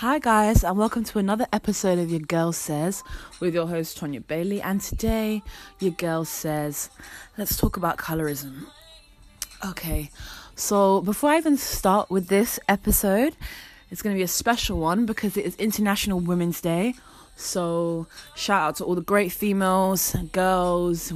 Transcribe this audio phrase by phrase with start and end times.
[0.00, 3.02] Hi, guys, and welcome to another episode of Your Girl Says
[3.40, 4.60] with your host, Tonya Bailey.
[4.60, 5.42] And today,
[5.80, 6.90] Your Girl Says,
[7.38, 8.66] let's talk about colorism.
[9.64, 10.10] Okay,
[10.54, 13.36] so before I even start with this episode,
[13.90, 16.92] it's going to be a special one because it is International Women's Day.
[17.34, 21.10] So, shout out to all the great females, girls,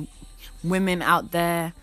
[0.65, 1.75] women out there.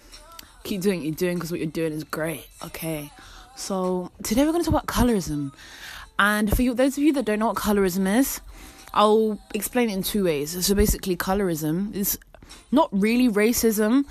[0.64, 2.48] Keep doing what you're doing because what you're doing is great.
[2.66, 3.12] Okay,
[3.56, 5.52] so today we're going to talk about colorism.
[6.20, 8.42] And for you, those of you that don't know what colorism is,
[8.94, 10.66] I'll explain it in two ways.
[10.66, 12.18] So basically, colorism is
[12.72, 14.06] not really racism,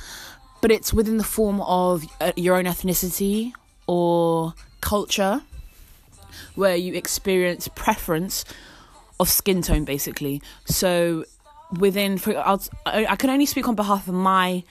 [0.60, 3.52] but it's within the form of uh, your own ethnicity
[3.86, 5.42] or culture,
[6.54, 8.44] where you experience preference
[9.18, 10.42] of skin tone, basically.
[10.66, 11.24] So
[11.78, 14.62] within, for I'll, I can only speak on behalf of my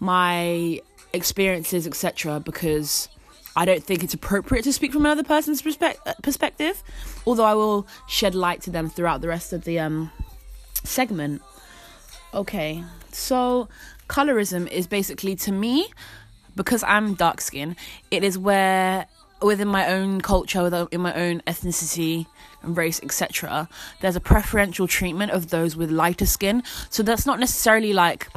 [0.00, 0.80] my
[1.12, 3.08] experiences, etc., because
[3.56, 6.82] I don't think it's appropriate to speak from another person's perspe- uh, perspective,
[7.26, 10.10] although I will shed light to them throughout the rest of the um,
[10.84, 11.42] segment.
[12.32, 13.68] Okay, so
[14.08, 15.88] colorism is basically to me,
[16.54, 17.76] because I'm dark skinned,
[18.10, 19.06] it is where
[19.42, 22.26] within my own culture, in my own ethnicity
[22.62, 23.68] and race, etc.,
[24.00, 26.62] there's a preferential treatment of those with lighter skin.
[26.90, 28.28] So that's not necessarily like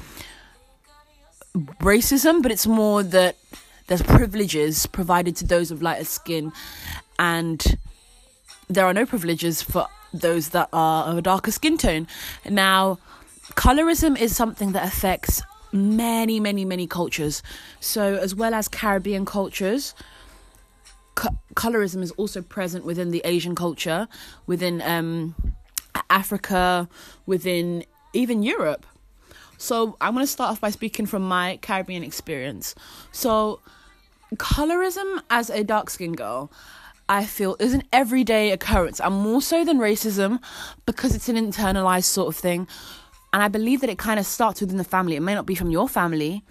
[1.81, 3.35] racism, but it's more that
[3.93, 6.51] there's privileges provided to those of lighter skin,
[7.19, 7.77] and
[8.67, 12.07] there are no privileges for those that are of a darker skin tone.
[12.49, 12.97] Now,
[13.51, 17.43] colorism is something that affects many, many, many cultures.
[17.81, 19.93] So, as well as Caribbean cultures,
[21.13, 24.07] co- colorism is also present within the Asian culture,
[24.47, 25.35] within um,
[26.09, 26.89] Africa,
[27.27, 28.87] within even Europe.
[29.59, 32.73] So I'm going to start off by speaking from my Caribbean experience.
[33.11, 33.59] So,
[34.37, 36.51] colorism as a dark skinned girl,
[37.09, 40.39] I feel is an everyday occurrence, and more so than racism
[40.85, 42.67] because it's an internalized sort of thing.
[43.33, 45.15] And I believe that it kind of starts within the family.
[45.15, 46.43] It may not be from your family,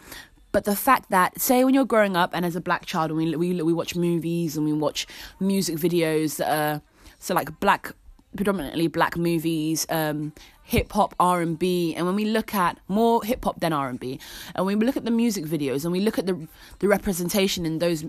[0.50, 3.18] but the fact that, say, when you're growing up and as a black child, and
[3.18, 5.06] we we we watch movies and we watch
[5.40, 6.82] music videos that are
[7.18, 7.92] so like black
[8.36, 10.32] predominantly black movies, um,
[10.62, 13.88] hip hop, R and B, and when we look at more hip hop than R
[13.88, 14.18] and B,
[14.54, 16.48] and when we look at the music videos and we look at the
[16.78, 18.04] the representation in those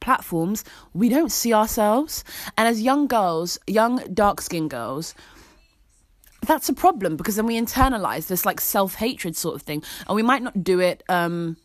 [0.00, 0.64] platforms,
[0.94, 2.24] we don't see ourselves.
[2.56, 5.14] And as young girls, young dark skinned girls,
[6.46, 10.16] that's a problem because then we internalize this like self hatred sort of thing, and
[10.16, 11.02] we might not do it.
[11.08, 11.56] Um,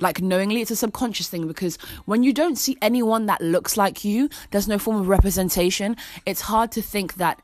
[0.00, 4.04] like knowingly it's a subconscious thing because when you don't see anyone that looks like
[4.04, 5.96] you there's no form of representation.
[6.24, 7.40] It's hard to think that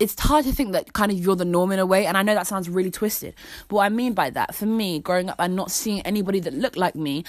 [0.00, 2.22] it's hard to think that kind of you're the norm in a way and i
[2.22, 3.34] know that sounds really twisted
[3.68, 6.54] but what i mean by that for me growing up and not seeing anybody that
[6.54, 7.22] looked like me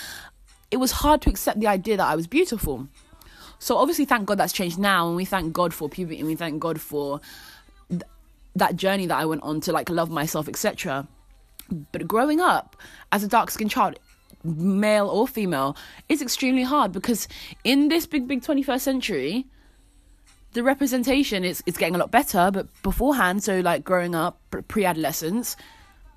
[0.72, 2.88] it was hard to accept the idea that i was beautiful.
[3.60, 6.36] So obviously thank god that's changed now and we thank god for puberty and we
[6.36, 7.22] thank god for
[7.90, 8.02] th-
[8.56, 11.08] that journey that i went on to like love myself etc
[11.92, 12.76] but growing up
[13.12, 14.00] as a dark skinned child,
[14.44, 15.76] male or female,
[16.10, 17.28] is extremely hard because
[17.64, 19.46] in this big, big 21st century,
[20.54, 22.52] the representation is, is getting a lot better.
[22.52, 25.56] But beforehand, so like growing up, pre adolescence,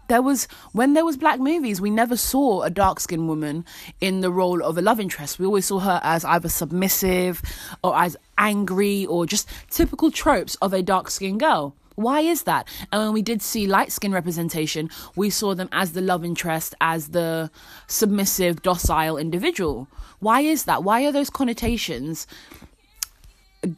[0.08, 3.64] there was when there was black movies we never saw a dark skinned woman
[4.00, 7.42] in the role of a love interest we always saw her as either submissive
[7.82, 12.68] or as angry or just typical tropes of a dark skinned girl why is that?
[12.92, 16.74] And when we did see light skin representation, we saw them as the love interest,
[16.80, 17.50] as the
[17.88, 19.88] submissive, docile individual.
[20.20, 20.84] Why is that?
[20.84, 22.26] Why are those connotations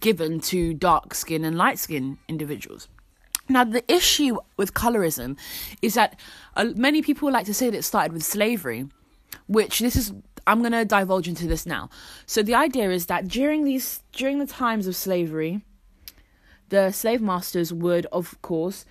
[0.00, 2.88] given to dark skin and light skin individuals?
[3.48, 5.38] Now, the issue with colorism
[5.80, 6.18] is that
[6.56, 8.88] uh, many people like to say that it started with slavery,
[9.46, 10.12] which this is
[10.46, 11.90] I'm going to divulge into this now.
[12.24, 15.62] So the idea is that during these during the times of slavery,
[16.68, 18.84] the slave masters would, of course,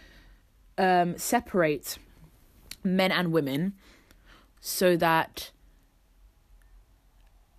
[0.78, 1.98] um, separate
[2.84, 3.74] men and women
[4.60, 5.52] so that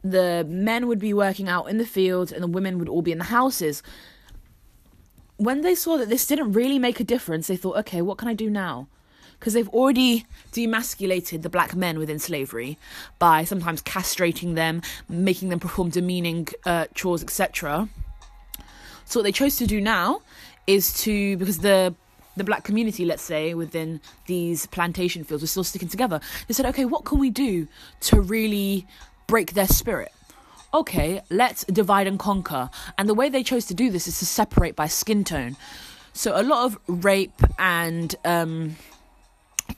[0.03, 3.13] the men would be working out in the fields and the women would all be
[3.13, 3.83] in the houses.
[5.37, 8.29] When they saw that this didn't really make a difference, they thought, okay, what can
[8.29, 8.89] I do now?
[9.39, 12.77] Because they've already demasculated the black men within slavery
[13.21, 17.89] by sometimes castrating them, making them perform demeaning uh, chores, etc.
[19.09, 20.21] So what they chose to do now
[20.67, 21.95] is to because the
[22.37, 26.21] the black community, let's say, within these plantation fields, were still sticking together.
[26.47, 27.67] They said, okay, what can we do
[28.03, 28.87] to really
[29.27, 30.13] break their spirit?
[30.73, 32.71] Okay, let's divide and conquer.
[32.97, 35.57] And the way they chose to do this is to separate by skin tone.
[36.13, 38.77] So a lot of rape and um,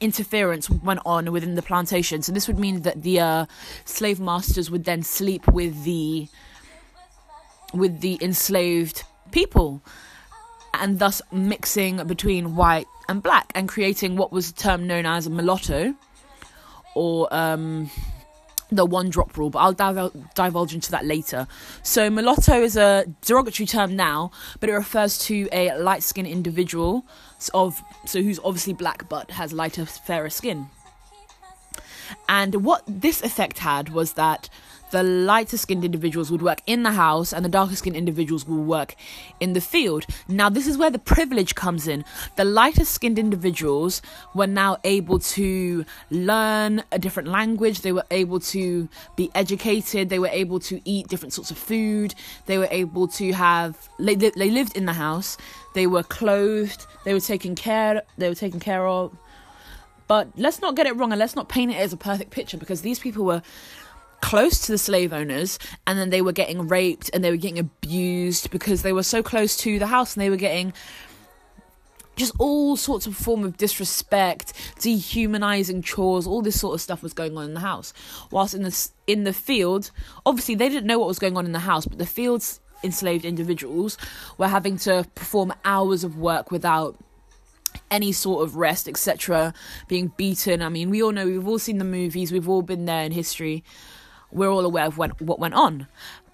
[0.01, 2.21] interference went on within the plantation.
[2.23, 3.47] So this would mean that the uh,
[3.85, 6.29] slave masters would then sleep with the
[7.73, 9.83] with the enslaved people
[10.75, 15.27] and thus mixing between white and black and creating what was a term known as
[15.27, 15.95] a mulatto
[16.95, 17.91] or um,
[18.71, 21.47] the one drop rule, but I'll divul- divulge into that later.
[21.83, 24.31] So, mulatto is a derogatory term now,
[24.61, 27.05] but it refers to a light skinned individual
[27.55, 30.69] of so who's obviously black but has lighter, fairer skin.
[32.29, 34.49] And what this effect had was that
[34.91, 38.63] the lighter skinned individuals would work in the house and the darker skinned individuals will
[38.63, 38.95] work
[39.39, 40.07] in the field.
[40.29, 42.05] Now, this is where the privilege comes in.
[42.37, 44.03] The lighter skinned individuals
[44.35, 50.19] were now able to learn a different language, they were able to be educated, they
[50.19, 52.15] were able to eat different sorts of food,
[52.47, 55.37] they were able to have, they, they lived in the house,
[55.75, 59.17] they were clothed, they were taken care, they were taken care of.
[60.09, 62.57] But let's not get it wrong and let's not paint it as a perfect picture
[62.57, 63.43] because these people were
[64.21, 67.59] close to the slave owners and then they were getting raped and they were getting
[67.59, 70.73] abused because they were so close to the house and they were getting
[72.17, 77.15] just all sorts of form of disrespect, dehumanizing chores, all this sort of stuff was
[77.15, 77.95] going on in the house.
[78.31, 79.91] Whilst in the in the field,
[80.27, 83.25] obviously they didn't know what was going on in the house, but the fields enslaved
[83.25, 83.97] individuals
[84.39, 86.97] were having to perform hours of work without
[87.91, 89.55] any sort of rest, etc.,
[89.89, 90.63] being beaten.
[90.63, 93.13] I mean, we all know, we've all seen the movies, we've all been there in
[93.13, 93.65] history
[94.33, 95.87] we're all aware of when, what went on.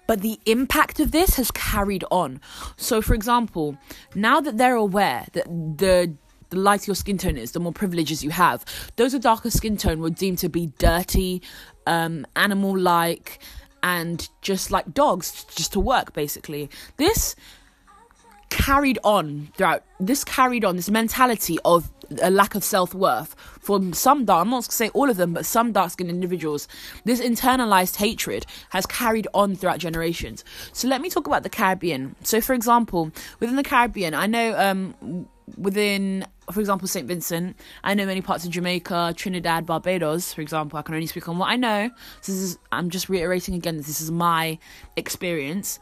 [0.07, 2.39] But the impact of this has carried on.
[2.77, 3.77] So, for example,
[4.15, 6.13] now that they're aware that the
[6.49, 8.63] the lighter your skin tone is, the more privileges you have.
[8.95, 11.41] Those with darker skin tone were deemed to be dirty,
[11.85, 13.39] um, animal like,
[13.83, 16.69] and just like dogs, just to work, basically.
[16.95, 17.35] This
[18.57, 21.91] carried on throughout this carried on this mentality of
[22.23, 25.31] a lack of self-worth from some dark i'm not going to say all of them
[25.31, 26.67] but some dark-skinned individuals
[27.05, 30.43] this internalized hatred has carried on throughout generations.
[30.73, 32.15] So let me talk about the caribbean.
[32.23, 37.93] So for example within the caribbean i know um within for example st vincent i
[37.93, 41.49] know many parts of jamaica trinidad barbados for example i can only speak on what
[41.49, 41.91] i know.
[42.25, 44.57] This is i'm just reiterating again this is my
[44.95, 45.79] experience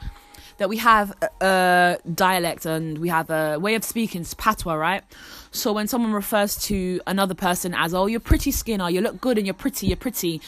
[0.57, 5.03] that we have a, dialect and we have a way of speaking, it's patois, right?
[5.51, 9.21] So when someone refers to another person as, oh, you're pretty skin, or you look
[9.21, 10.41] good and you're pretty, you're pretty,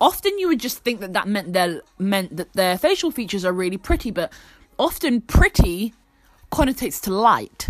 [0.00, 3.52] often you would just think that that meant their meant that their facial features are
[3.52, 4.32] really pretty, but
[4.78, 5.94] often pretty
[6.52, 7.68] connotates to light.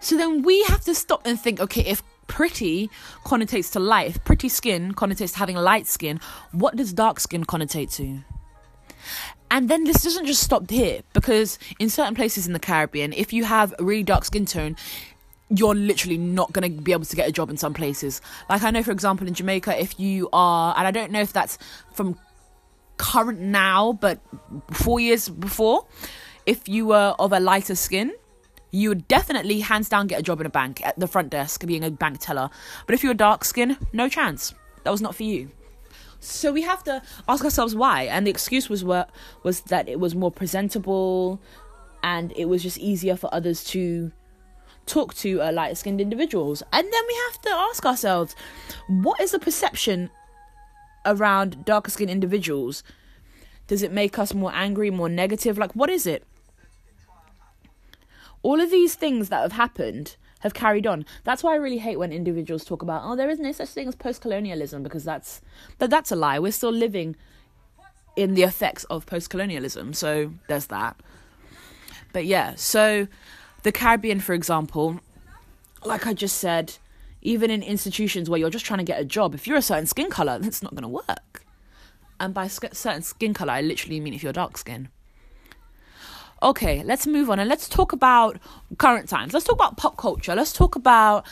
[0.00, 2.90] So then we have to stop and think, okay, if pretty
[3.24, 6.20] connotates to light, if pretty skin connotates to having light skin,
[6.52, 8.20] what does dark skin connotate to?
[9.54, 13.32] And then this doesn't just stop here because in certain places in the Caribbean, if
[13.32, 14.74] you have a really dark skin tone,
[15.48, 18.20] you're literally not going to be able to get a job in some places.
[18.50, 21.32] Like I know, for example, in Jamaica, if you are, and I don't know if
[21.32, 21.56] that's
[21.92, 22.18] from
[22.96, 24.18] current now, but
[24.72, 25.86] four years before,
[26.46, 28.12] if you were of a lighter skin,
[28.72, 31.64] you would definitely hands down get a job in a bank at the front desk
[31.64, 32.50] being a bank teller.
[32.86, 34.52] But if you're dark skin, no chance.
[34.82, 35.52] That was not for you.
[36.24, 38.04] So we have to ask ourselves why.
[38.04, 39.10] And the excuse was what
[39.42, 41.40] was that it was more presentable
[42.02, 44.12] and it was just easier for others to
[44.86, 46.62] talk to uh, light skinned individuals.
[46.72, 48.34] And then we have to ask ourselves
[48.88, 50.10] what is the perception
[51.04, 52.82] around darker skinned individuals?
[53.66, 55.56] Does it make us more angry, more negative?
[55.56, 56.24] Like, what is it?
[58.42, 61.04] All of these things that have happened have carried on.
[61.24, 63.88] That's why I really hate when individuals talk about, oh, there is no such thing
[63.88, 65.40] as post colonialism, because that's
[65.78, 66.38] that that's a lie.
[66.38, 67.16] We're still living
[68.14, 69.94] in the effects of post colonialism.
[69.94, 71.00] So there's that.
[72.12, 73.08] But yeah, so
[73.64, 75.00] the Caribbean, for example,
[75.84, 76.74] like I just said,
[77.22, 79.86] even in institutions where you're just trying to get a job, if you're a certain
[79.86, 81.44] skin color, that's not going to work.
[82.20, 84.88] And by certain skin color, I literally mean if you're dark skin.
[86.44, 88.38] Okay, let's move on and let's talk about
[88.76, 89.32] current times.
[89.32, 90.34] Let's talk about pop culture.
[90.34, 91.24] Let's talk about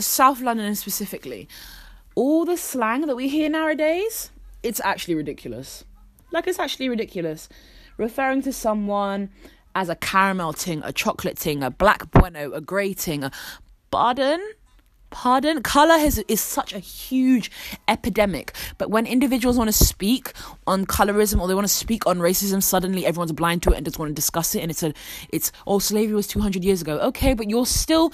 [0.00, 1.48] South London specifically.
[2.16, 4.32] All the slang that we hear nowadays,
[4.64, 5.84] it's actually ridiculous.
[6.32, 7.48] Like, it's actually ridiculous.
[7.98, 9.30] Referring to someone
[9.76, 13.30] as a caramel ting, a chocolate ting, a black bueno, a grey ting, a
[13.92, 14.40] pardon?
[15.12, 15.62] Pardon?
[15.62, 17.50] Color has, is such a huge
[17.86, 20.32] epidemic but when individuals want to speak
[20.66, 23.86] on colorism or they want to speak on racism suddenly everyone's blind to it and
[23.86, 24.92] just want to discuss it and it's a
[25.28, 26.98] it's oh slavery was 200 years ago.
[26.98, 28.12] Okay but you're still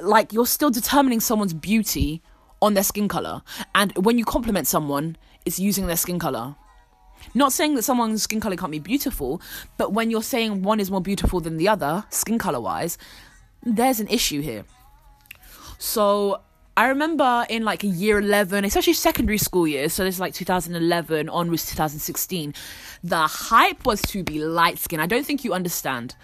[0.00, 2.22] like you're still determining someone's beauty
[2.62, 3.42] on their skin color
[3.74, 6.54] and when you compliment someone it's using their skin color
[7.34, 9.40] not saying that someone's skin color can't be beautiful
[9.76, 12.96] but when you're saying one is more beautiful than the other skin color wise
[13.62, 14.64] there's an issue here
[15.80, 16.42] so
[16.76, 21.30] I remember in like year 11, especially secondary school years, so this is like 2011
[21.30, 22.54] onwards 2016,
[23.02, 25.00] the hype was to be light skin.
[25.00, 26.16] I don't think you understand.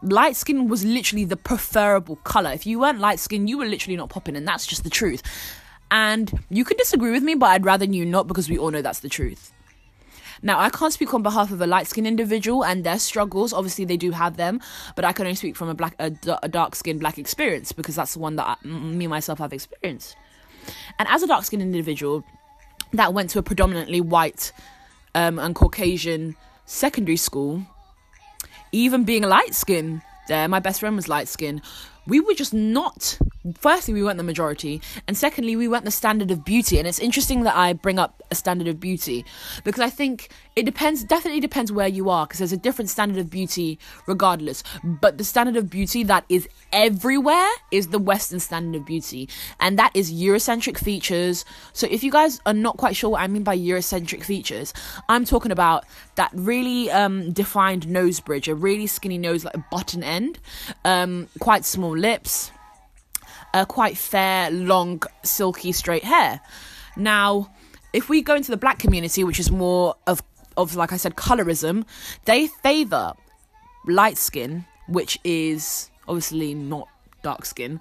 [0.00, 2.52] Light skin was literally the preferable color.
[2.52, 5.22] If you weren't light skin, you were literally not popping, and that's just the truth.
[5.90, 8.80] And you could disagree with me, but I'd rather you not because we all know
[8.80, 9.52] that's the truth.
[10.42, 13.52] Now, I can't speak on behalf of a light skinned individual and their struggles.
[13.52, 14.60] Obviously, they do have them,
[14.96, 17.96] but I can only speak from a black, a, a dark skinned black experience because
[17.96, 20.16] that's the one that I, me myself have experienced.
[20.98, 22.24] And as a dark skinned individual
[22.92, 24.52] that went to a predominantly white
[25.14, 27.66] um, and Caucasian secondary school,
[28.72, 31.60] even being light skinned, there, my best friend was light skinned
[32.10, 33.16] we were just not
[33.58, 36.78] firstly we weren't the majority and secondly we weren't the standard of beauty.
[36.78, 39.24] And it's interesting that i bring up a standard of beauty
[39.64, 43.18] because i think it depends definitely depends where you are because there's a different standard
[43.18, 44.62] of beauty regardless.
[44.84, 49.28] But the standard of beauty that is everywhere is the western standard of beauty
[49.60, 51.44] and that is eurocentric features.
[51.72, 54.74] So if you guys are not quite sure what i mean by eurocentric features
[55.08, 55.84] i'm talking about
[56.16, 60.38] that really um, defined nose bridge a really skinny nose like a button end
[60.84, 62.50] um, quite small lips
[63.54, 66.40] uh, quite fair long silky straight hair.
[66.96, 67.50] Now
[67.92, 70.22] if we go into the black community, which is more of
[70.56, 71.84] of like I said, colorism,
[72.24, 73.14] they favor
[73.86, 76.88] light skin, which is obviously not
[77.22, 77.80] dark skin,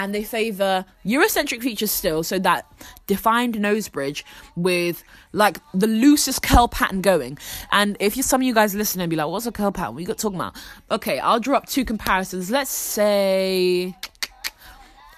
[0.00, 2.64] and they favor Eurocentric features still, so that
[3.06, 4.24] defined nose bridge
[4.56, 7.36] with like the loosest curl pattern going.
[7.70, 9.94] And if you some of you guys listen and be like, "What's a curl pattern?
[9.94, 10.56] What you got talking about?"
[10.90, 12.50] Okay, I'll draw up two comparisons.
[12.50, 13.94] Let's say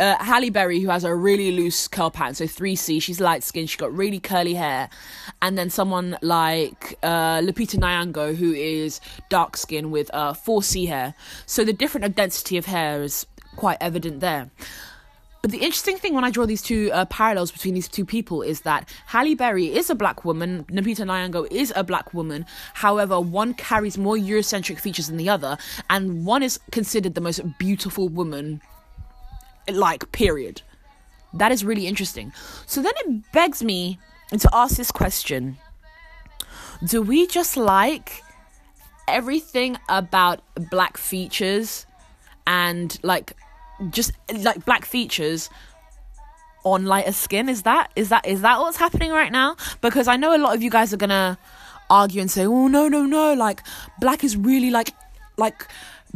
[0.00, 3.70] uh, Halle Berry, who has a really loose curl pattern, so 3C, she's light skinned,
[3.70, 4.90] she's got really curly hair.
[5.40, 11.14] And then someone like uh, Lupita Nyong'o, who is dark skinned with uh, 4C hair.
[11.46, 14.50] So the different density of hair is quite evident there.
[15.42, 18.42] But the interesting thing when I draw these two uh, parallels between these two people
[18.42, 22.46] is that Halle Berry is a black woman, Lupita Nyong'o is a black woman.
[22.74, 25.58] However, one carries more Eurocentric features than the other,
[25.90, 28.60] and one is considered the most beautiful woman
[29.70, 30.62] like period
[31.34, 32.32] that is really interesting
[32.66, 33.98] so then it begs me
[34.30, 35.56] to ask this question
[36.84, 38.22] do we just like
[39.08, 40.40] everything about
[40.70, 41.86] black features
[42.46, 43.36] and like
[43.90, 45.50] just like black features
[46.64, 47.48] on lighter skin.
[47.48, 49.56] Is that is that is that what's happening right now?
[49.80, 51.38] Because i know a lot of you guys are gonna
[51.90, 53.34] argue and say oh no no no.
[53.34, 53.62] Like
[54.00, 54.90] black is really like
[55.36, 55.66] like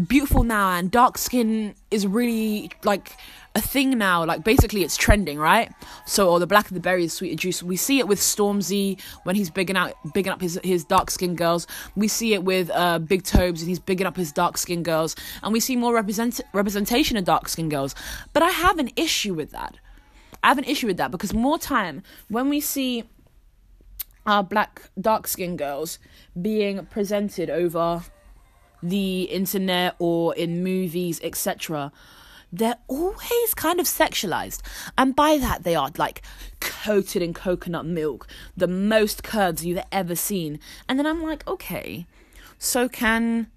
[0.05, 3.13] beautiful now and dark skin is really like
[3.55, 4.25] a thing now.
[4.25, 5.73] Like basically it's trending right?
[6.05, 7.63] So or the black of the berry is sweeter juice.
[7.63, 11.39] We see it with stormzy when he's bigging out bigging up his his dark skinned
[11.39, 11.67] girls.
[11.95, 15.17] We see it with uh big Tobz and he's bigging up his dark skinned girls.
[15.43, 17.95] And we see more represent representation of dark skinned girls.
[18.33, 19.77] But i have an issue with that.
[20.45, 23.05] I have an issue with that because more time when we see
[24.27, 25.99] our black dark skinned girls
[26.41, 28.03] being presented over
[28.83, 31.93] the internet or in movies, etc.,
[32.53, 34.63] they're always kind of sexualized.
[34.97, 36.23] And by that, they are like
[36.61, 40.61] coated in coconut milk, the most curds you've ever seen.
[40.89, 42.07] And then I'm like, okay,
[42.59, 43.49] so can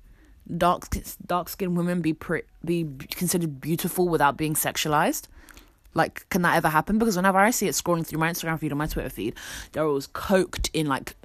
[0.57, 0.87] dark
[1.25, 5.27] dark skinned women be pre- be considered beautiful without being sexualized?
[5.93, 6.99] Like, can that ever happen?
[6.99, 9.35] Because whenever I see it scrolling through my Instagram feed or my Twitter feed,
[9.71, 11.15] they're always coked in like,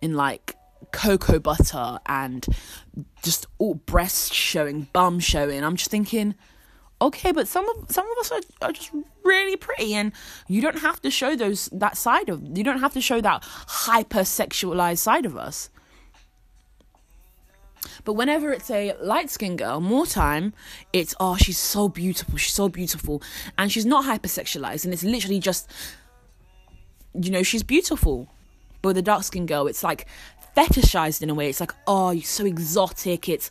[0.00, 0.56] in like
[0.94, 2.46] cocoa butter and
[3.22, 5.62] just all breasts showing, bum showing.
[5.62, 6.34] I'm just thinking,
[7.02, 8.90] okay, but some of some of us are, are just
[9.24, 10.12] really pretty, and
[10.48, 13.42] you don't have to show those that side of you don't have to show that
[13.42, 15.68] hypersexualized side of us.
[18.04, 20.54] But whenever it's a light skinned girl, more time,
[20.92, 23.22] it's oh she's so beautiful, she's so beautiful,
[23.58, 25.70] and she's not hypersexualized, and it's literally just
[27.14, 28.30] you know she's beautiful.
[28.82, 30.06] But with a dark skinned girl, it's like
[30.56, 31.48] fetishized in a way.
[31.48, 33.28] It's like, oh, you're so exotic.
[33.28, 33.50] It's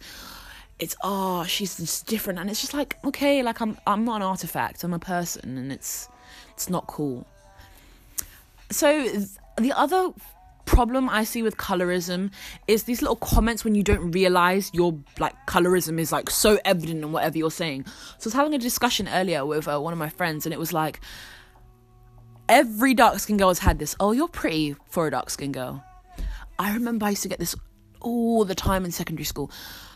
[0.80, 4.24] it's oh, she's just different, and it's just like, okay, like I'm I'm not an
[4.24, 4.84] artifact.
[4.84, 6.10] I'm a person, and it's
[6.54, 7.26] it's not cool.
[8.72, 9.08] So
[9.58, 10.14] the other
[10.66, 12.32] problem I see with colorism
[12.68, 17.04] is these little comments when you don't realize your like colorism is like so evident
[17.04, 17.86] in whatever you're saying.
[18.18, 20.60] So I was having a discussion earlier with uh, one of my friends, and it
[20.60, 21.02] was like
[22.50, 23.96] every dark skinned girl has had this.
[24.00, 25.84] Oh, you're pretty for a dark skinned girl.
[26.60, 27.56] I remember I used to get this
[28.02, 29.52] all the time in secondary school.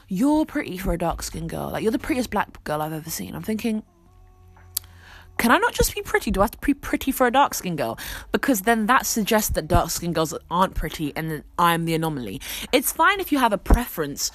[0.07, 1.69] You're pretty for a dark skinned girl.
[1.71, 3.35] Like, you're the prettiest black girl I've ever seen.
[3.35, 3.83] I'm thinking,
[5.37, 6.31] can I not just be pretty?
[6.31, 7.99] Do I have to be pretty for a dark skinned girl?
[8.31, 12.41] Because then that suggests that dark skinned girls aren't pretty and I'm the anomaly.
[12.71, 14.31] It's fine if you have a preference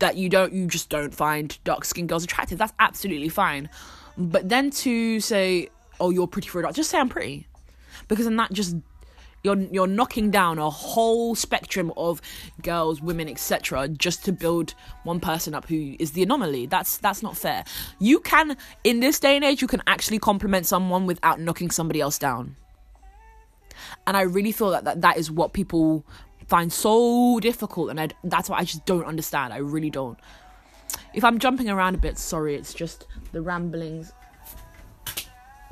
[0.00, 2.58] that you don't, you just don't find dark skinned girls attractive.
[2.58, 3.70] That's absolutely fine.
[4.18, 5.70] But then to say,
[6.02, 7.46] oh you're pretty for a dark just say i'm pretty
[8.08, 8.76] because then that just
[9.42, 12.20] you're you're knocking down a whole spectrum of
[12.62, 13.88] girls, women, etc.
[13.88, 16.66] just to build one person up who is the anomaly.
[16.66, 17.64] That's that's not fair.
[17.98, 22.00] You can in this day and age you can actually compliment someone without knocking somebody
[22.00, 22.56] else down.
[24.06, 26.04] And I really feel that that, that is what people
[26.46, 29.52] find so difficult and I, that's what I just don't understand.
[29.52, 30.18] I really don't.
[31.14, 34.12] If I'm jumping around a bit, sorry, it's just the ramblings.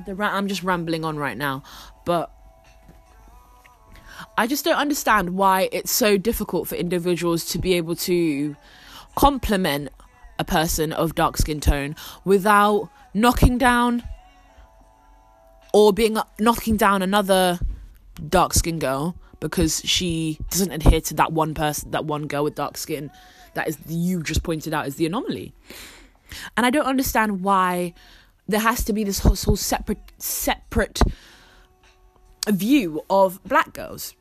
[0.07, 1.63] The ra- I'm just rambling on right now,
[2.05, 2.33] but
[4.41, 8.57] I just don't understand why it's so difficult for individuals to be able to
[9.15, 9.91] compliment
[10.39, 11.95] a person of dark skin tone
[12.25, 14.03] without knocking down
[15.75, 17.59] or being knocking down another
[18.31, 22.55] dark skin girl because she doesn't adhere to that one person that one girl with
[22.55, 23.11] dark skin.
[23.53, 25.53] That is you just pointed out as the anomaly.
[26.57, 27.93] And i don't understand why
[28.49, 31.03] there has to be this whole, whole separate separate
[32.49, 34.15] view of black girls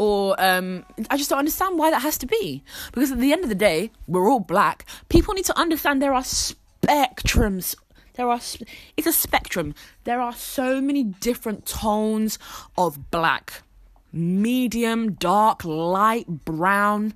[0.00, 2.64] or um, I just don't understand why that has to be.
[2.90, 4.86] Because at the end of the day, we're all black.
[5.10, 7.76] People need to understand there are spectrums.
[8.14, 8.40] There are
[8.96, 9.74] it's a spectrum.
[10.04, 12.38] There are so many different tones
[12.78, 13.62] of black.
[14.10, 17.12] Medium, dark, light, brown.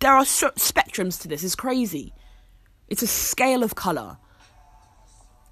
[0.00, 1.44] There are so- spectrums to this.
[1.44, 2.14] It's crazy.
[2.88, 4.16] It's a scale of color.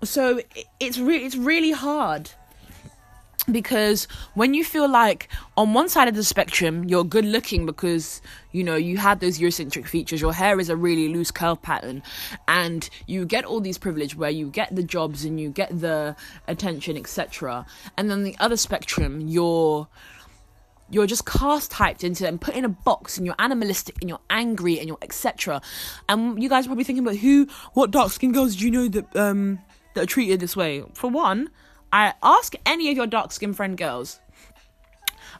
[0.02, 0.40] So
[0.80, 2.30] it's re- it's really hard
[3.52, 8.20] because when you feel like on one side of the spectrum you're good looking because
[8.52, 12.02] you know you have those eurocentric features your hair is a really loose curl pattern
[12.48, 16.14] and you get all these privilege where you get the jobs and you get the
[16.48, 17.64] attention etc
[17.96, 19.88] and then the other spectrum you're
[20.92, 24.20] you're just cast typed into and put in a box and you're animalistic and you're
[24.28, 25.60] angry and you're etc
[26.08, 28.88] and you guys are probably thinking about who what dark skinned girls do you know
[28.88, 29.60] that um
[29.94, 30.82] that are treated this way?
[30.94, 31.50] For one
[31.92, 34.20] I ask any of your dark skinned friend girls.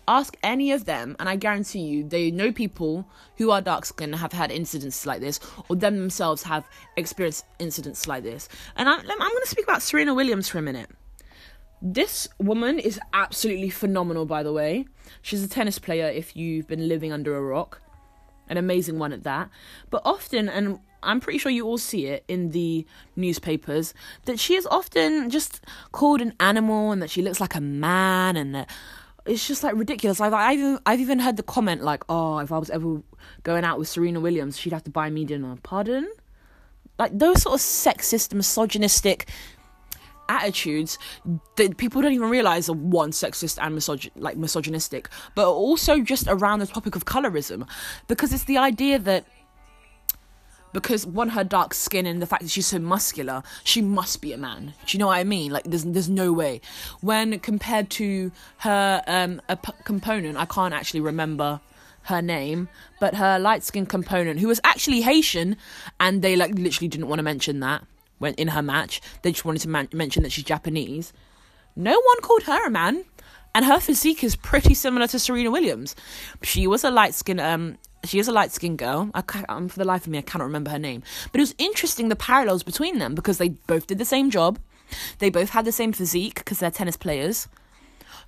[0.08, 4.16] Ask any of them, and I guarantee you, they know people who are dark skinned
[4.16, 8.48] have had incidents like this, or them themselves have experienced incidents like this.
[8.76, 10.90] And I'm, I'm going to speak about Serena Williams for a minute.
[11.82, 14.86] This woman is absolutely phenomenal, by the way.
[15.22, 17.80] She's a tennis player if you've been living under a rock.
[18.48, 19.48] An amazing one at that.
[19.90, 22.86] But often, and I'm pretty sure you all see it in the
[23.16, 25.60] newspapers that she is often just
[25.92, 28.70] called an animal and that she looks like a man and that
[29.26, 30.20] it's just like ridiculous.
[30.20, 33.02] I've I've even, I've even heard the comment like, "Oh, if I was ever
[33.42, 36.10] going out with Serena Williams, she'd have to buy me dinner." Pardon?
[36.98, 39.28] Like those sort of sexist, misogynistic
[40.28, 40.96] attitudes
[41.56, 46.26] that people don't even realize are one sexist and misog- like misogynistic, but also just
[46.28, 47.68] around the topic of colorism,
[48.06, 49.26] because it's the idea that
[50.72, 54.32] because one her dark skin and the fact that she's so muscular she must be
[54.32, 54.74] a man.
[54.86, 55.50] Do you know what i mean?
[55.52, 56.60] Like there's there's no way.
[57.00, 61.60] When compared to her um a p- component i can't actually remember
[62.04, 65.56] her name but her light skin component who was actually haitian
[65.98, 67.84] and they like literally didn't want to mention that
[68.18, 69.00] when in her match.
[69.22, 71.12] They just wanted to man- mention that she's japanese.
[71.76, 73.04] No one called her a man
[73.54, 75.96] and her physique is pretty similar to Serena Williams.
[76.42, 79.10] She was a light skin um she is a light skinned girl.
[79.14, 81.02] I um, for the life of me, I cannot remember her name.
[81.32, 84.58] But it was interesting the parallels between them because they both did the same job.
[85.18, 87.48] They both had the same physique because they're tennis players.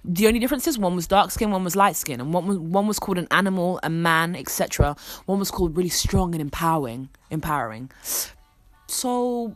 [0.04, 2.58] The only difference is one was dark skin, one was light skin, and one was
[2.58, 4.96] one was called an animal, a man, etc.
[5.26, 7.90] One was called really strong and empowering, empowering.
[8.88, 9.54] So,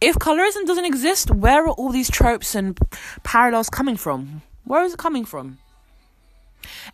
[0.00, 2.78] if colorism doesn't exist, where are all these tropes and
[3.24, 4.42] parallels coming from?
[4.64, 5.58] Where is it coming from?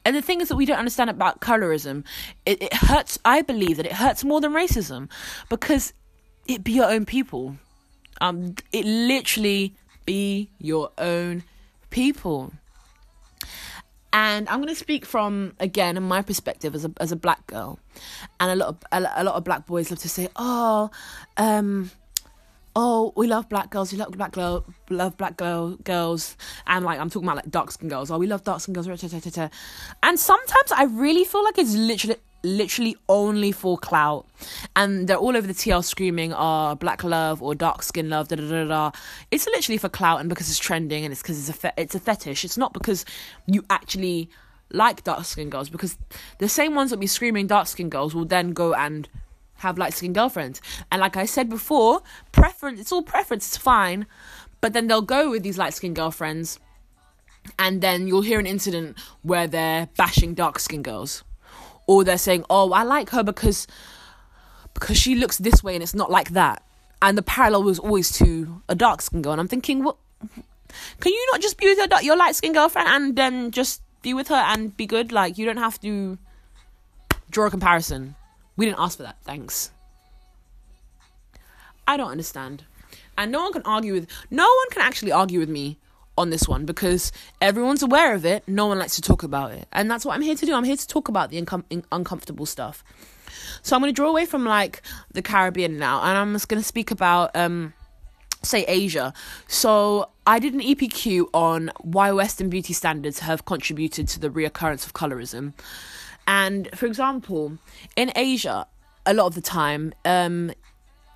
[0.05, 2.05] And the thing is that we don't understand about colorism.
[2.47, 3.19] It, it hurts.
[3.25, 5.11] I believe that it hurts more than racism
[5.49, 5.93] because
[6.47, 7.57] it be your own people.
[8.21, 9.75] Um, it literally
[10.07, 11.45] be your own
[11.91, 12.53] people.
[14.13, 17.47] And I'm going to speak from again in my perspective as a as a black
[17.47, 17.79] girl,
[18.39, 20.91] and a lot of a, a lot of black boys love to say, "Oh,
[21.39, 21.91] um,
[22.75, 26.99] oh, we love black girls, we love black girl, love black girl girls, and like
[26.99, 28.11] I'm talking about like dark skin girls.
[28.11, 28.87] Oh, we love dark skin girls.
[28.89, 34.27] And sometimes I really feel like it's literally literally only for clout
[34.75, 38.35] and they're all over the TL screaming oh black love or dark skin love da
[38.35, 38.91] da da da
[39.31, 41.95] it's literally for clout and because it's trending and it's because it's a fe- it's
[41.95, 43.05] a fetish it's not because
[43.47, 44.29] you actually
[44.73, 45.97] like dark skin girls because
[46.39, 49.09] the same ones that be screaming dark skin girls will then go and
[49.63, 50.61] have light skinned girlfriends.
[50.91, 54.07] And like I said before, preference, it's all preference, it's fine.
[54.61, 56.61] But then they'll go with these light skinned girlfriends,
[57.59, 61.25] and then you'll hear an incident where they're bashing dark skinned girls.
[61.89, 63.67] Or they're saying, oh, I like her because
[64.75, 66.63] because she looks this way and it's not like that.
[67.03, 69.33] and the parallel was always to a dark skin girl.
[69.33, 69.97] And I'm thinking, what?
[71.01, 74.15] Can you not just be with your, your light skinned girlfriend and then just be
[74.15, 75.11] with her and be good?
[75.13, 76.17] Like, you don't have to
[77.29, 78.15] draw a comparison.
[78.57, 79.17] We didn't ask for that.
[79.23, 79.71] Thanks.
[81.87, 82.65] I don't understand.
[83.17, 85.79] And no one can argue with, no one can actually argue with me
[86.17, 88.47] on this one because everyone's aware of it.
[88.47, 89.67] No one likes to talk about it.
[89.73, 90.55] And that's what I'm here to do.
[90.55, 92.85] I'm here to talk about the incom- uncomfortable stuff.
[93.63, 96.61] So I'm going to draw away from like the Caribbean now and I'm just going
[96.61, 97.73] to speak about, um,
[98.43, 99.15] say Asia.
[99.47, 104.85] So I did an EPQ on why Western beauty standards have contributed to the reoccurrence
[104.85, 105.53] of colorism.
[106.27, 107.59] And for example,
[107.97, 108.67] in Asia,
[109.05, 110.53] a lot of the time, um,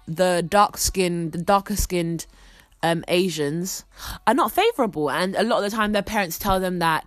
[0.06, 2.26] the dark skinned, the darker skinned
[2.82, 3.84] um, Asians
[4.26, 7.06] are not favorable, and a lot of the time, their parents tell them that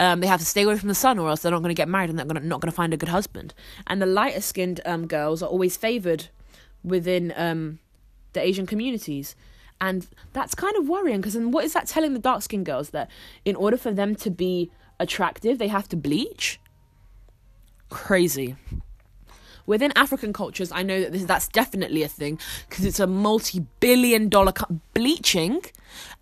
[0.00, 1.80] um, they have to stay away from the sun, or else they're not going to
[1.80, 3.54] get married and they're gonna, not going to find a good husband.
[3.86, 6.28] And the lighter skinned um, girls are always favored
[6.82, 7.78] within um,
[8.32, 9.36] the Asian communities.
[9.80, 12.90] And that's kind of worrying because then what is that telling the dark skinned girls
[12.90, 13.10] that
[13.44, 16.60] in order for them to be attractive, they have to bleach?
[17.92, 18.56] Crazy.
[19.66, 23.64] Within African cultures, I know that this, that's definitely a thing because it's a multi
[23.80, 25.60] billion dollar co- bleaching.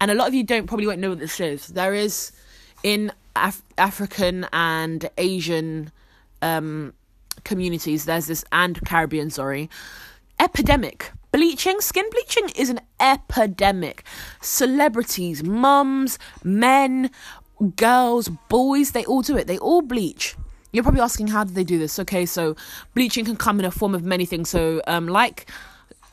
[0.01, 1.69] And a lot of you don't probably won't know what this is.
[1.69, 2.33] There is
[2.83, 5.91] in Af- African and Asian
[6.43, 6.93] um,
[7.45, 9.71] communities, there's this, and Caribbean, sorry,
[10.39, 14.03] epidemic Bleaching, skin bleaching is an epidemic.
[14.41, 17.09] Celebrities, mums, men,
[17.77, 19.47] girls, boys, they all do it.
[19.47, 20.35] They all bleach.
[20.73, 21.99] You're probably asking how do they do this?
[21.99, 22.57] Okay, so
[22.95, 24.49] bleaching can come in a form of many things.
[24.49, 25.51] So, um, like,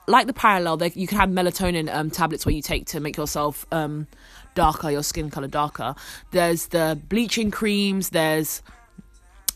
[0.08, 3.66] like the parallel, you can have melatonin um, tablets where you take to make yourself
[3.72, 4.08] um,
[4.56, 5.96] darker, your skin color darker.
[6.32, 8.10] There's the bleaching creams.
[8.10, 8.64] There's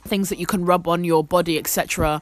[0.03, 2.21] things that you can rub on your body, etc.,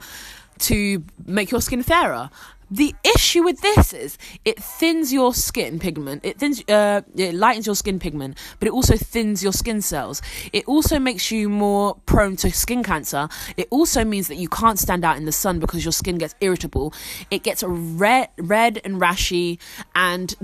[0.59, 2.29] to make your skin fairer.
[2.71, 6.23] The issue with this is it thins your skin pigment.
[6.23, 10.21] It thins, uh, it lightens your skin pigment, but it also thins your skin cells.
[10.53, 13.27] It also makes you more prone to skin cancer.
[13.57, 16.35] It also means that you can't stand out in the sun because your skin gets
[16.41, 16.93] irritable.
[17.31, 19.59] It gets red, red and rashy,
[19.95, 20.35] and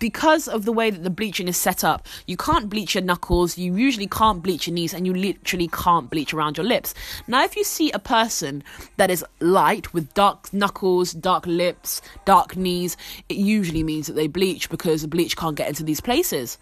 [0.00, 3.56] because of the way that the bleaching is set up, you can't bleach your knuckles,
[3.56, 6.92] you usually can't bleach your knees, and you literally can't bleach around your lips.
[7.28, 8.64] Now, if you see a person
[8.96, 12.96] that is light with dark knuckles, dark lips, dark knees,
[13.28, 16.58] it usually means that they bleach because the bleach can't get into these places.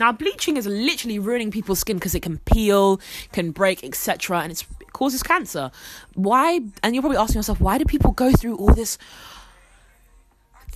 [0.00, 3.00] Now, bleaching is literally ruining people's skin because it can peel,
[3.32, 5.72] can break, etc., and it causes cancer.
[6.14, 6.60] Why?
[6.84, 8.96] And you're probably asking yourself, why do people go through all this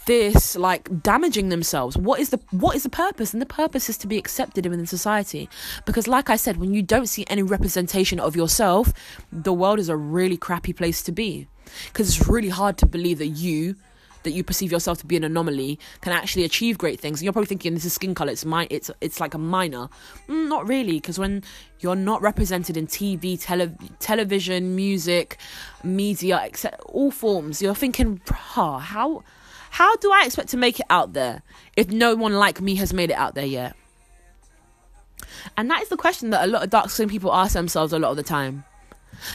[0.07, 1.97] this like damaging themselves?
[1.97, 3.33] What is the what is the purpose?
[3.33, 5.49] And the purpose is to be accepted within society.
[5.85, 8.93] Because like i said when you don't see any representation of yourself
[9.31, 11.47] the world is a really crappy place to be.
[11.87, 13.77] Because it's really hard to believe that you
[14.23, 17.19] that you perceive yourself to be an anomaly can actually achieve great things.
[17.19, 19.89] And you're probably thinking this is skin color it's my it's it's like a minor.
[20.29, 21.43] Mm, not really because when
[21.81, 25.37] you're not represented in tv tele- television music
[25.83, 29.25] media etc all forms you're thinking how
[29.73, 31.43] how do I expect to make it out there
[31.79, 33.75] if no one like me has made it out there yet?
[35.57, 37.99] And that is the question that a lot of dark skinned people ask themselves a
[37.99, 38.65] lot of the time.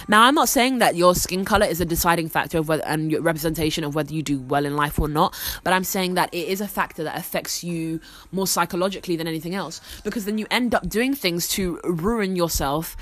[0.08, 3.12] Now, I'm not saying that your skin color is a deciding factor of whether and
[3.12, 6.32] your representation of whether you do well in life or not, but I'm saying that
[6.32, 8.00] it is a factor that affects you
[8.32, 12.96] more psychologically than anything else because then you end up doing things to ruin yourself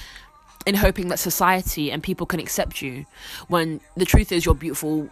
[0.65, 3.05] in hoping that society and people can accept you
[3.49, 5.09] when the truth is you're beautiful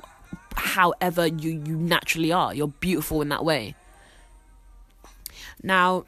[0.55, 2.53] however you, you naturally are.
[2.53, 3.75] You're beautiful in that way.
[5.61, 6.05] Now,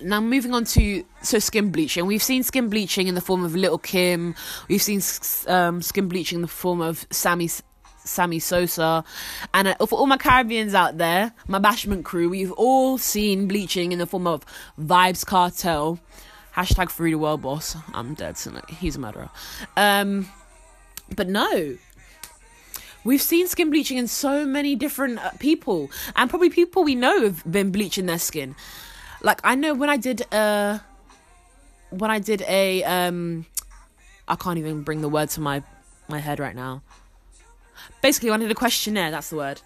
[0.00, 2.06] now moving on to so skin bleaching.
[2.06, 4.34] We've seen skin bleaching in the form of Lil' Kim.
[4.68, 5.00] We've seen
[5.46, 7.48] um, skin bleaching in the form of Sammy
[8.04, 9.02] Sammy Sosa,
[9.54, 13.92] and uh, for all my Caribbeans out there, my bashment crew, we've all seen bleaching
[13.92, 14.44] in the form of
[14.78, 15.98] Vybz Kartel.
[16.54, 17.76] Hashtag free the world boss.
[17.94, 18.36] I'm dead.
[18.36, 19.30] So he's a murderer.
[19.76, 20.28] Um,
[21.16, 21.76] but no,
[23.04, 27.22] We've seen skin bleaching in so many different uh, people, and probably people we know
[27.22, 28.56] have been bleaching their skin.
[29.22, 30.78] Like I know when I did uh
[31.90, 33.46] when I did a um
[34.26, 35.62] I can't even bring the word to my
[36.08, 36.82] my head right now.
[38.02, 39.10] Basically, I did a questionnaire.
[39.10, 39.60] That's the word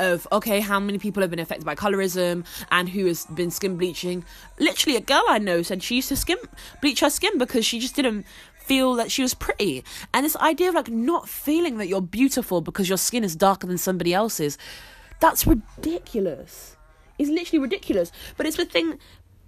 [0.00, 3.76] of okay, how many people have been affected by colorism and who has been skin
[3.76, 4.24] bleaching.
[4.58, 6.38] Literally, a girl I know said she used to skin
[6.80, 8.26] bleach her skin because she just didn't
[8.64, 9.84] feel that she was pretty.
[10.12, 13.66] And this idea of like not feeling that you're beautiful because your skin is darker
[13.66, 14.58] than somebody else's,
[15.20, 16.76] that's ridiculous.
[17.18, 18.10] It's literally ridiculous.
[18.36, 18.98] But it's the thing.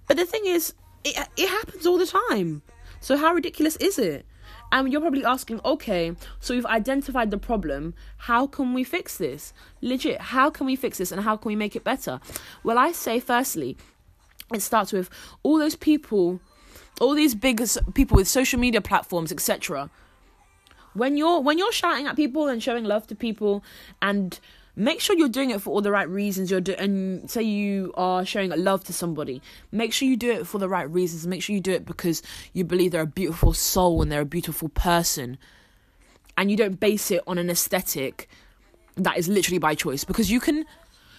[0.07, 0.75] But the thing is,
[1.05, 2.63] it it happens all the time.
[3.01, 4.27] So how ridiculous is it?
[4.73, 7.95] And you're probably asking, okay, so we've identified the problem.
[8.19, 9.53] How can we fix this?
[9.81, 12.21] Legit, how can we fix this and how can we make it better?
[12.65, 13.77] Well, I say, firstly,
[14.53, 15.09] it starts with
[15.43, 16.41] all those people,
[17.01, 17.63] all these big
[17.95, 19.91] people with social media platforms, etc.
[20.95, 23.63] When you're when you're shouting at people and showing love to people
[24.01, 24.39] and
[24.75, 27.93] make sure you're doing it for all the right reasons you're doing and say you
[27.97, 29.41] are showing love to somebody
[29.73, 31.27] make sure you do it for the right reasons.
[31.27, 34.27] Make sure you do it because you believe they're a beautiful soul and they're a
[34.27, 35.39] beautiful person.
[36.39, 38.29] And you don't base it on an aesthetic
[38.97, 40.05] that is literally by choice.
[40.05, 40.65] Because you can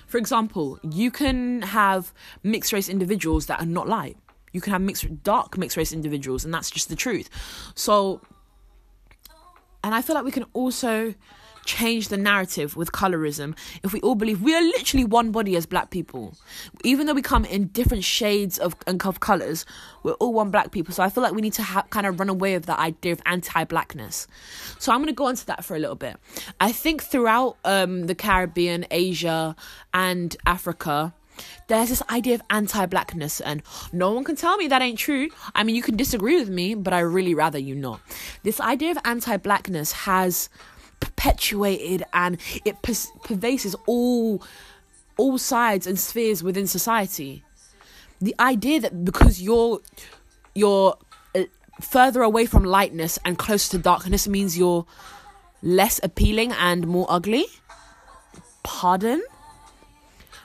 [0.07, 4.17] for example you can have mixed race individuals that are not light
[4.51, 7.29] you can have mixed dark mixed race individuals and that's just the truth
[7.75, 8.21] so
[9.83, 11.13] and i feel like we can also
[11.67, 15.65] change the narrative with colorism if we all believe we are literally one body as
[15.67, 16.33] black people.
[16.83, 19.65] Even though we come in different shades of, and of colors,
[20.01, 20.93] we're all one black people.
[20.93, 23.11] So I feel like we need to ha- kind of run away with that idea
[23.11, 24.27] of anti blackness.
[24.79, 26.15] So I'm going to go into that for a little bit.
[26.59, 29.55] I think throughout um, the Caribbean, Asia,
[29.93, 31.13] and Africa,
[31.67, 35.63] there's this idea of anti-blackness and no one can tell me that ain't true i
[35.63, 37.99] mean you can disagree with me but i really rather you not
[38.43, 40.49] this idea of anti-blackness has
[40.99, 44.41] perpetuated and it per- pervades all
[45.17, 47.43] all sides and spheres within society.
[48.21, 49.79] The idea that because you're
[50.55, 50.97] you're
[51.35, 51.43] uh,
[51.81, 54.85] further away from lightness and closer to darkness means you're
[55.61, 57.45] less appealing and more ugly.
[58.63, 59.23] Pardon?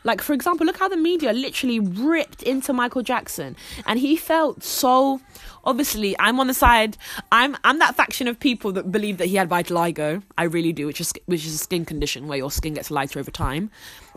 [0.05, 4.62] Like, for example, look how the media literally ripped into Michael Jackson, and he felt
[4.62, 5.21] so.
[5.65, 6.97] Obviously, I'm on the side.
[7.31, 10.23] I'm I'm that faction of people that believe that he had vitiligo.
[10.37, 13.21] I really do, which is which is a skin condition where your skin gets lighter
[13.21, 13.71] over time.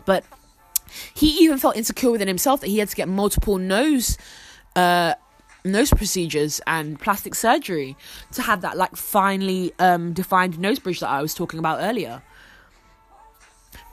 [0.04, 0.24] But
[1.14, 4.18] he even felt insecure within himself that he had to get multiple nose.
[4.74, 5.14] Uh,
[5.64, 7.96] nose procedures and plastic surgery
[8.30, 12.22] to have that like finely um, defined nose bridge that I was talking about earlier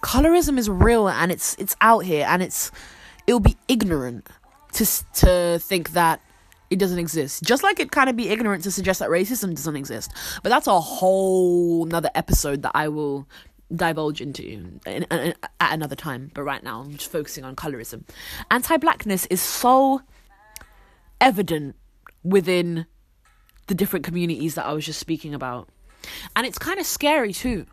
[0.04, 2.70] colorism is real and it's it's out here and it's
[3.26, 4.28] it'll be ignorant
[4.74, 6.22] to to think that
[6.70, 7.44] it doesn't exist.
[7.44, 10.12] Just like it kind of be ignorant to suggest that racism doesn't exist.
[10.42, 13.28] But that's a whole another episode that I will
[13.74, 16.32] divulge into in, in, in, at another time.
[16.34, 18.04] But right now, I'm just focusing on colorism.
[18.52, 20.02] Anti-blackness is so
[21.22, 21.76] evident
[22.24, 22.86] within
[23.68, 25.70] the different communities that I was just speaking about.
[26.36, 27.66] And it's kind of scary too,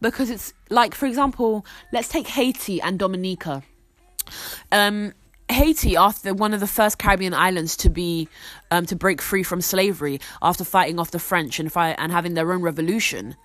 [0.00, 3.62] because it's like, for example, let's take Haiti and Dominica.
[4.72, 5.12] Um,
[5.48, 8.28] Haiti, after one of the first Caribbean islands to be
[8.70, 12.34] um, to break free from slavery after fighting off the French and fight and having
[12.34, 13.36] their own revolution.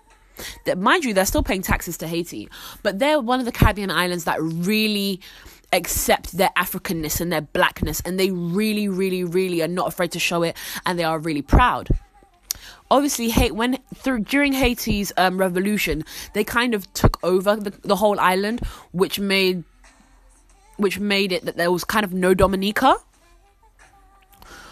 [0.66, 2.50] That mind you, they're still paying taxes to Haiti,
[2.82, 5.22] but they're one of the Caribbean islands that really
[5.72, 10.20] accept their Africanness and their blackness, and they really, really, really are not afraid to
[10.20, 11.90] show it, and they are really proud
[12.90, 16.04] obviously hate when through during Haiti's um, revolution
[16.34, 18.60] they kind of took over the, the whole island
[18.92, 19.64] which made
[20.78, 22.96] which made it that there was kind of no Dominica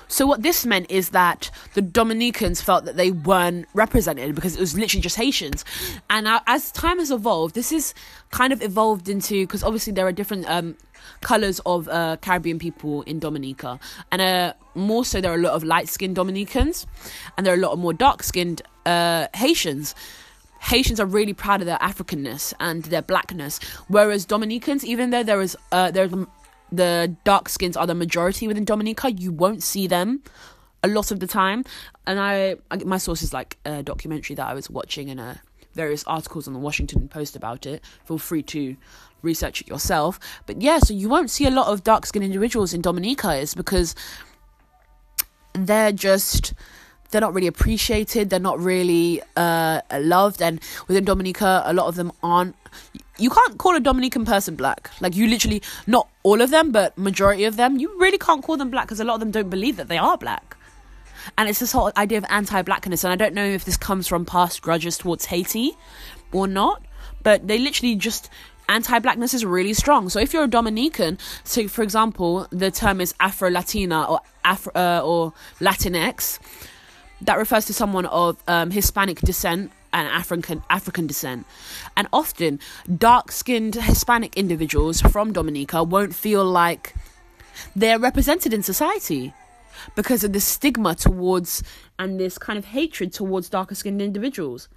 [0.10, 4.60] so what this meant is that the Dominicans felt that they weren't represented because it
[4.60, 5.64] was literally just Haitians.
[6.10, 7.94] And as time has evolved, this is
[8.32, 10.76] kind of evolved into because obviously there are different um,
[11.22, 13.80] colors of uh, Caribbean people in Dominica,
[14.12, 16.88] and uh, more so there are a lot of light skinned Dominicans,
[17.38, 19.96] and there are a lot of more dark skinned uh, Haitians.
[20.62, 25.42] Haitians are really proud of their Africanness and their blackness, whereas Dominicans, even though there
[25.42, 26.12] is uh, there's
[26.72, 29.12] the dark skins are the majority within Dominica.
[29.12, 30.24] You won't see them
[30.84, 31.64] a lot of the time.
[32.06, 35.36] And I, I my source is like a documentary that I was watching and uh,
[35.74, 37.84] various articles on the Washington Post about it.
[38.06, 38.76] Feel free to
[39.22, 40.20] research it yourself.
[40.46, 43.36] But yeah, so you won't see a lot of dark skinned individuals in Dominica.
[43.36, 43.96] Is because
[45.54, 46.54] they're just
[47.12, 48.30] they're not really appreciated.
[48.30, 50.42] They're not really uh, loved.
[50.42, 52.56] And within Dominica, a lot of them aren't
[53.18, 54.90] you can't call a Dominican person black.
[55.02, 58.58] Like you literally, not all of them, but majority of them, you really can't call
[58.58, 60.56] them black because a lot of them don't believe that they are black.
[61.38, 64.26] And it's this whole idea of anti-blackness, and I don't know if this comes from
[64.26, 65.74] past grudges towards Haiti
[66.32, 66.82] or not,
[67.24, 68.30] but they literally just
[68.70, 70.10] anti-blackness is really strong.
[70.10, 75.02] So if you're a Dominican, so for example, the term is Afro-Latina or Afro uh,
[75.04, 76.40] or Latinx,
[77.22, 81.46] that refers to someone of um, Hispanic descent and African African descent.
[81.98, 82.60] And often
[82.98, 86.94] dark-skinned Hispanic individuals from Dominica won't feel like
[87.76, 89.34] they're represented in society
[89.96, 91.64] because of the stigma towards
[91.98, 94.70] and this kind of hatred towards darker skinned individuals.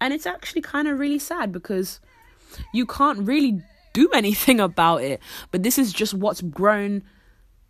[0.00, 2.00] And it's actually kind of really sad because
[2.72, 5.20] you can't really do anything about it.
[5.50, 7.02] But this is just what's grown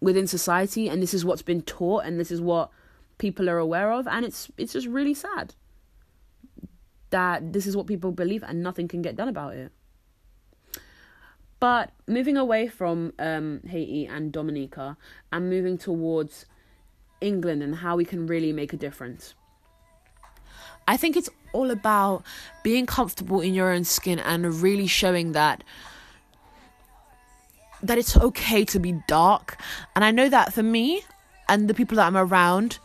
[0.01, 2.71] within society and this is what's been taught and this is what
[3.19, 5.53] people are aware of and it's it's just really sad
[7.11, 9.73] that this is what people believe and nothing can get done about it
[11.61, 14.97] but moving away from um, Haiti and Dominica
[15.33, 16.47] and moving towards
[17.21, 19.35] England and how we can really make a difference.
[20.87, 22.23] I think it's all about
[22.63, 25.65] being comfortable in your own skin and really showing that
[27.83, 29.57] that it's okay to be dark.
[29.95, 31.03] And I know that for me
[31.49, 32.79] and the people that I'm around,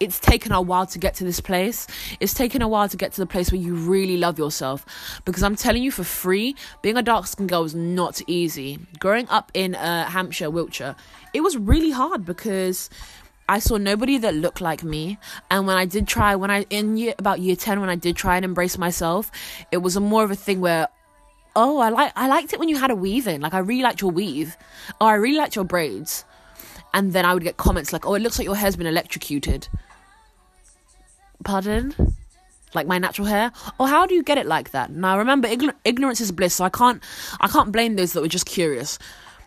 [0.00, 1.86] it's taken a while to get to this place.
[2.18, 4.84] It's taken a while to get to the place where you really love yourself.
[5.24, 8.80] Because I'm telling you for free, being a dark skinned girl was not easy.
[8.98, 10.96] Growing up in uh, Hampshire, Wiltshire,
[11.32, 12.90] it was really hard because
[13.48, 15.18] I saw nobody that looked like me.
[15.50, 18.16] And when I did try, when I, in year, about year 10, when I did
[18.16, 19.30] try and embrace myself,
[19.70, 20.88] it was a more of a thing where,
[21.54, 23.40] oh, I like, I liked it when you had a weave in.
[23.40, 24.56] Like, I really liked your weave.
[25.00, 26.24] Oh, I really liked your braids.
[26.94, 29.68] And then I would get comments like, oh, it looks like your hair's been electrocuted.
[31.44, 31.94] Pardon?
[32.74, 33.52] Like my natural hair?
[33.78, 34.90] Or how do you get it like that?
[34.90, 35.48] Now remember,
[35.84, 37.02] ignorance is bliss, so I can't,
[37.40, 38.98] I can't blame those that were just curious.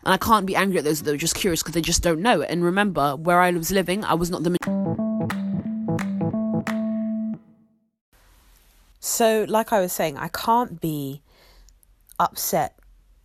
[0.06, 2.22] And I can't be angry at those that were just curious because they just don't
[2.22, 2.44] know.
[2.44, 4.56] And remember, where I was living, I was not the.
[9.00, 11.24] So, like I was saying, I can't be
[12.20, 12.78] upset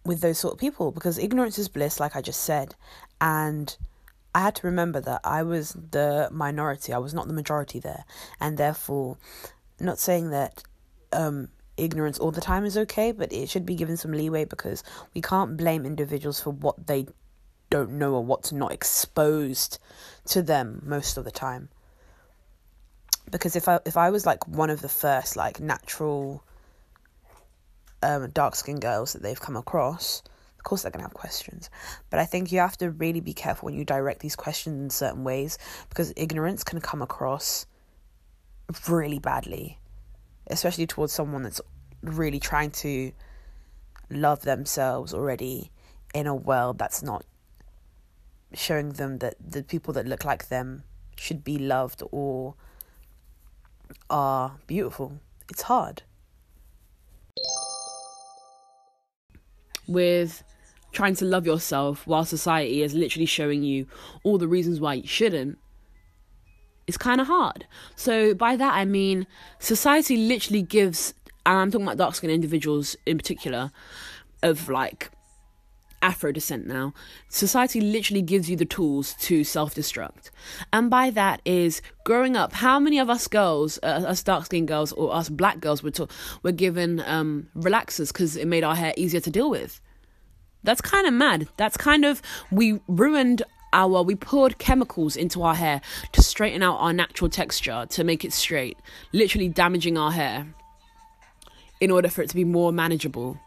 [0.06, 2.74] with those sort of people because ignorance is bliss, like I just said.
[3.20, 3.76] And
[4.34, 8.04] I had to remember that I was the minority, I was not the majority there.
[8.40, 9.18] And therefore,
[9.78, 10.62] not saying that
[11.12, 11.48] um,
[11.80, 15.20] ignorance all the time is okay, but it should be given some leeway because we
[15.20, 17.06] can't blame individuals for what they
[17.70, 19.78] don't know or what's not exposed
[20.26, 21.68] to them most of the time.
[23.30, 26.42] Because if I if I was like one of the first like natural
[28.02, 30.22] um, dark skinned girls that they've come across,
[30.58, 31.70] of course they're gonna have questions.
[32.10, 34.90] But I think you have to really be careful when you direct these questions in
[34.90, 37.66] certain ways because ignorance can come across
[38.88, 39.79] really badly
[40.50, 41.60] especially towards someone that's
[42.02, 43.12] really trying to
[44.10, 45.70] love themselves already
[46.14, 47.24] in a world that's not
[48.52, 50.82] showing them that the people that look like them
[51.16, 52.54] should be loved or
[54.08, 55.20] are beautiful.
[55.48, 56.02] It's hard.
[59.86, 60.42] With
[60.92, 63.86] trying to love yourself while society is literally showing you
[64.24, 65.58] all the reasons why you shouldn't,
[66.90, 67.66] it's kind of hard.
[67.94, 69.28] So by that I mean
[69.60, 71.14] society literally gives,
[71.46, 73.70] and I'm talking about dark skinned individuals in particular,
[74.42, 75.12] of like
[76.02, 76.92] Afro descent now,
[77.28, 80.30] society literally gives you the tools to self destruct.
[80.72, 84.66] And by that is growing up, how many of us girls, uh, us dark skinned
[84.66, 86.08] girls or us black girls, were, to-
[86.42, 89.80] were given um, relaxers because it made our hair easier to deal with?
[90.64, 91.46] That's kind of mad.
[91.56, 95.80] That's kind of, we ruined our we poured chemicals into our hair
[96.12, 98.78] to straighten out our natural texture to make it straight
[99.12, 100.46] literally damaging our hair
[101.80, 103.38] in order for it to be more manageable.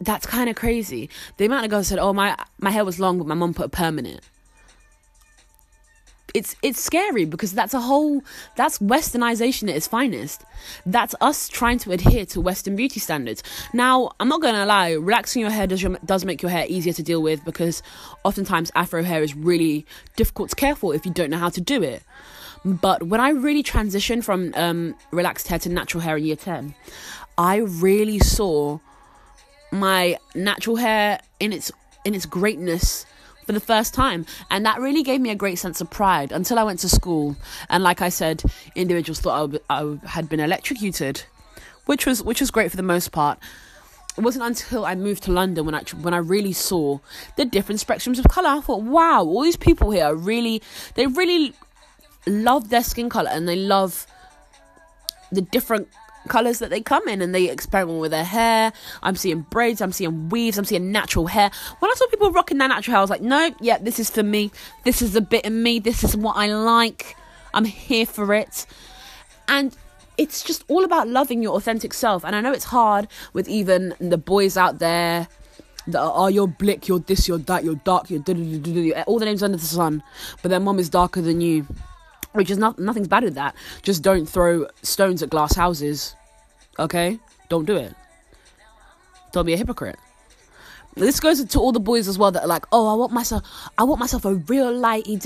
[0.00, 1.10] That's kind of crazy.
[1.36, 3.66] The amount of girls said oh my my hair was long but my mom put
[3.66, 4.20] a permanent
[6.34, 8.22] it's it's scary because that's a whole
[8.56, 10.44] that's westernization at its finest.
[10.84, 13.42] That's us trying to adhere to western beauty standards.
[13.72, 16.92] Now i'm not gonna lie relaxing your hair does your, does make your hair easier
[16.92, 17.82] to deal with because
[18.24, 19.86] oftentimes afro hair is really
[20.16, 22.02] difficult to care for if you don't know how to do it.
[22.64, 26.74] But when i really transitioned from um, relaxed hair to natural hair in year 10
[27.38, 28.78] i really saw
[29.70, 31.70] my natural hair in its
[32.04, 33.06] in its greatness
[33.46, 34.26] for the first time.
[34.50, 37.36] And that really gave me a great sense of pride until I went to school.
[37.70, 38.42] And like I said,
[38.74, 41.22] individuals thought I, had been electrocuted,
[41.86, 43.38] which was which was great for the most part.
[44.18, 46.98] It wasn't until I moved to London when I when I really saw
[47.36, 48.48] the different spectrums of color.
[48.48, 50.62] I thought, wow, all these people here are really
[50.94, 51.54] they really
[52.26, 54.06] love their skin color and they love
[55.30, 55.88] the different
[56.26, 58.72] colors that they come in and they experiment with their hair.
[59.02, 61.50] I'm seeing braids, I'm seeing weaves, I'm seeing natural hair.
[61.78, 64.10] When I saw people rocking their natural hair, I was like, no, yeah, this is
[64.10, 64.50] for me.
[64.84, 65.78] This is a bit of me.
[65.78, 67.16] This is what I like.
[67.54, 68.66] I'm here for it.
[69.48, 69.76] And
[70.18, 72.24] it's just all about loving your authentic self.
[72.24, 75.28] And I know it's hard with even the boys out there
[75.86, 78.22] that are, oh, blick, you're this, you're that, you're dark, you're
[79.06, 80.02] all the names under the sun,
[80.42, 81.66] but their mom is darker than you
[82.36, 83.54] which is not nothing's bad with that.
[83.82, 86.14] Just don't throw stones at glass houses.
[86.78, 87.18] Okay?
[87.48, 87.94] Don't do it.
[89.32, 89.98] Don't be a hypocrite.
[90.94, 93.42] This goes to all the boys as well that are like, oh, I want myself,
[93.76, 95.20] I want myself a real lighty,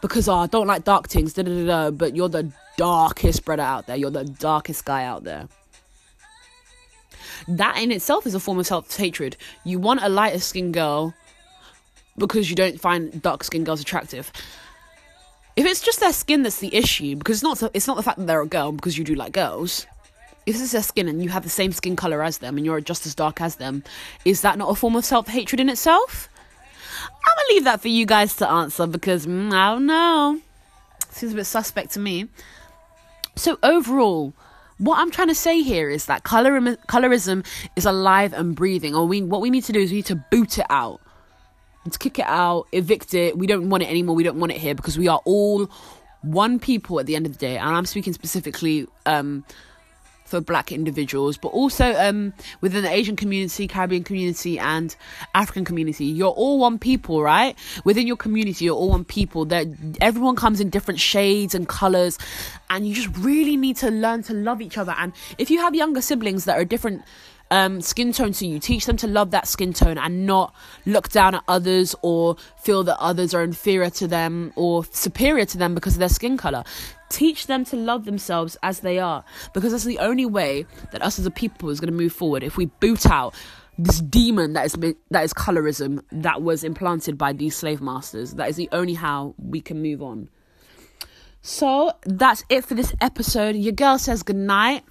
[0.00, 3.96] because oh, I don't like dark things, but you're the darkest brother out there.
[3.96, 5.48] You're the darkest guy out there.
[7.46, 9.36] That in itself is a form of self hatred.
[9.64, 11.14] You want a lighter skinned girl
[12.16, 14.32] because you don't find dark skinned girls attractive
[15.56, 18.18] if it's just their skin that's the issue, because it's not it's not the fact
[18.18, 19.86] that they're a girl because you do like girls.
[20.44, 22.80] If it's their skin and you have the same skin color as them and you're
[22.80, 23.82] just as dark as them,
[24.24, 26.28] is that not a form of self hatred in itself?
[27.02, 30.40] I'm gonna leave that for you guys to answer because mm, I don't know.
[31.10, 32.28] Seems a bit suspect to me.
[33.34, 34.34] So overall,
[34.78, 38.94] what I'm trying to say here is that colorism, colorism is alive and breathing.
[38.94, 41.00] Or we, what we need to do is we need to boot it out.
[41.86, 43.38] Let's kick it out, evict it.
[43.38, 44.16] We don't want it anymore.
[44.16, 45.70] We don't want it here because we are all
[46.22, 47.56] one people at the end of the day.
[47.56, 49.44] And I'm speaking specifically um,
[50.24, 54.96] for black individuals, but also um, within the Asian community, Caribbean community, and
[55.34, 56.06] African community.
[56.06, 57.56] You're all one people, right?
[57.84, 59.44] Within your community, you're all one people.
[59.44, 59.68] That
[60.00, 62.18] everyone comes in different shades and colors,
[62.68, 64.94] and you just really need to learn to love each other.
[64.98, 67.02] And if you have younger siblings that are different
[67.50, 68.58] um, skin tone to you.
[68.58, 72.84] Teach them to love that skin tone and not look down at others or feel
[72.84, 76.64] that others are inferior to them or superior to them because of their skin color.
[77.08, 79.24] Teach them to love themselves as they are
[79.54, 82.42] because that's the only way that us as a people is going to move forward.
[82.42, 83.34] If we boot out
[83.78, 84.72] this demon that is
[85.10, 89.34] that is colorism that was implanted by these slave masters, that is the only how
[89.38, 90.28] we can move on.
[91.42, 93.54] So that's it for this episode.
[93.54, 94.82] Your girl says good night.